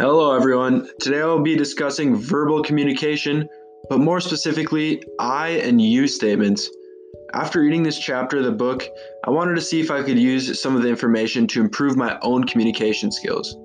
Hello, 0.00 0.32
everyone. 0.32 0.88
Today 1.00 1.22
I 1.22 1.24
will 1.24 1.42
be 1.42 1.56
discussing 1.56 2.14
verbal 2.14 2.62
communication, 2.62 3.48
but 3.90 3.98
more 3.98 4.20
specifically, 4.20 5.02
I 5.18 5.48
and 5.48 5.82
you 5.82 6.06
statements. 6.06 6.70
After 7.34 7.60
reading 7.60 7.82
this 7.82 7.98
chapter 7.98 8.36
of 8.36 8.44
the 8.44 8.52
book, 8.52 8.86
I 9.24 9.30
wanted 9.30 9.56
to 9.56 9.60
see 9.60 9.80
if 9.80 9.90
I 9.90 10.04
could 10.04 10.16
use 10.16 10.62
some 10.62 10.76
of 10.76 10.84
the 10.84 10.88
information 10.88 11.48
to 11.48 11.60
improve 11.60 11.96
my 11.96 12.16
own 12.22 12.44
communication 12.44 13.10
skills. 13.10 13.56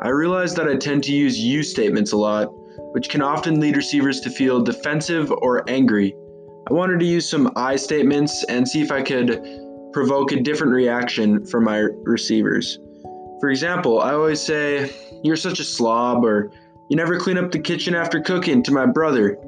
I 0.00 0.08
realized 0.08 0.56
that 0.56 0.66
I 0.66 0.76
tend 0.76 1.04
to 1.04 1.12
use 1.12 1.38
you 1.38 1.62
statements 1.62 2.12
a 2.12 2.16
lot, 2.16 2.46
which 2.94 3.10
can 3.10 3.20
often 3.20 3.60
lead 3.60 3.76
receivers 3.76 4.20
to 4.20 4.30
feel 4.30 4.62
defensive 4.62 5.30
or 5.30 5.68
angry. 5.68 6.16
I 6.70 6.72
wanted 6.72 7.00
to 7.00 7.06
use 7.06 7.28
some 7.28 7.52
I 7.54 7.76
statements 7.76 8.44
and 8.44 8.66
see 8.66 8.80
if 8.80 8.90
I 8.90 9.02
could 9.02 9.42
provoke 9.92 10.32
a 10.32 10.40
different 10.40 10.72
reaction 10.72 11.44
from 11.44 11.64
my 11.64 11.86
receivers. 12.04 12.78
For 13.40 13.50
example, 13.50 14.00
I 14.00 14.14
always 14.14 14.40
say, 14.40 14.90
You're 15.22 15.36
such 15.36 15.60
a 15.60 15.64
slob, 15.64 16.24
or 16.24 16.52
You 16.88 16.96
never 16.96 17.18
clean 17.18 17.38
up 17.38 17.50
the 17.50 17.58
kitchen 17.58 17.94
after 17.94 18.20
cooking 18.20 18.62
to 18.64 18.72
my 18.72 18.86
brother. 18.86 19.38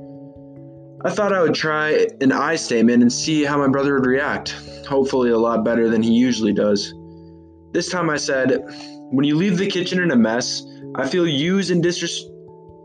I 1.04 1.10
thought 1.10 1.32
I 1.32 1.42
would 1.42 1.54
try 1.54 2.08
an 2.20 2.32
I 2.32 2.56
statement 2.56 3.02
and 3.02 3.12
see 3.12 3.44
how 3.44 3.58
my 3.58 3.68
brother 3.68 3.94
would 3.94 4.06
react, 4.06 4.50
hopefully, 4.88 5.30
a 5.30 5.38
lot 5.38 5.64
better 5.64 5.88
than 5.88 6.02
he 6.02 6.12
usually 6.12 6.52
does. 6.52 6.92
This 7.72 7.88
time 7.88 8.10
I 8.10 8.16
said, 8.16 8.64
When 9.10 9.24
you 9.24 9.36
leave 9.36 9.58
the 9.58 9.68
kitchen 9.68 10.00
in 10.00 10.10
a 10.10 10.16
mess, 10.16 10.66
I 10.96 11.06
feel 11.06 11.28
used 11.28 11.70
and, 11.70 11.84
disres- 11.84 12.24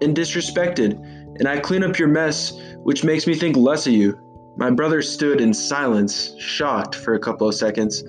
and 0.02 0.16
disrespected, 0.16 0.94
and 1.40 1.48
I 1.48 1.60
clean 1.60 1.84
up 1.84 1.98
your 1.98 2.08
mess, 2.08 2.54
which 2.84 3.04
makes 3.04 3.26
me 3.26 3.34
think 3.34 3.58
less 3.58 3.88
of 3.88 3.94
you. 3.94 4.20
My 4.58 4.70
brother 4.70 5.02
stood 5.02 5.42
in 5.42 5.52
silence, 5.52 6.36
shocked 6.38 6.94
for 6.94 7.16
a 7.16 7.20
couple 7.20 7.48
of 7.48 7.56
seconds, 7.56 8.04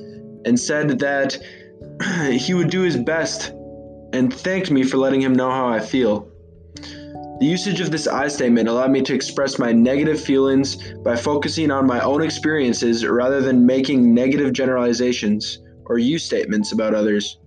and 0.45 0.61
said 0.61 0.99
that 0.99 1.39
he 2.31 2.53
would 2.53 2.69
do 2.69 2.83
his 2.83 2.99
best 2.99 3.55
and 4.15 4.33
thanked 4.33 4.71
me 4.71 4.85
for 4.85 4.97
letting 4.97 5.21
him 5.21 5.35
know 5.35 5.51
how 5.51 5.67
I 5.67 5.81
feel. 5.81 6.29
The 7.41 7.47
usage 7.47 7.81
of 7.81 7.91
this 7.91 8.07
I 8.07 8.29
statement 8.29 8.69
allowed 8.69 8.93
me 8.93 9.03
to 9.03 9.15
express 9.15 9.59
my 9.59 9.73
negative 9.73 10.23
feelings 10.23 10.77
by 11.03 11.17
focusing 11.17 11.73
on 11.73 11.85
my 11.85 12.01
own 12.01 12.23
experiences 12.23 13.05
rather 13.05 13.41
than 13.41 13.67
making 13.67 14.15
negative 14.15 14.53
generalizations 14.53 15.59
or 15.87 15.99
you 15.99 16.19
statements 16.19 16.71
about 16.71 16.95
others. 16.95 17.41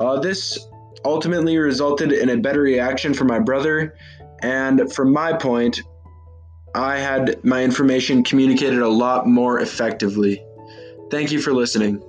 Uh, 0.00 0.18
this 0.18 0.58
ultimately 1.04 1.56
resulted 1.58 2.12
in 2.12 2.30
a 2.30 2.36
better 2.36 2.60
reaction 2.60 3.14
from 3.14 3.28
my 3.28 3.38
brother, 3.38 3.96
and 4.42 4.92
from 4.92 5.12
my 5.12 5.32
point, 5.32 5.80
I 6.74 6.98
had 6.98 7.42
my 7.44 7.62
information 7.62 8.24
communicated 8.24 8.80
a 8.80 8.88
lot 8.88 9.28
more 9.28 9.60
effectively. 9.60 10.44
Thank 11.10 11.30
you 11.30 11.40
for 11.40 11.52
listening. 11.52 12.02